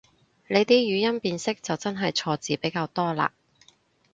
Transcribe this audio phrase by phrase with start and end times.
[0.47, 3.29] 你啲語音辨識就真係錯字比較多嘞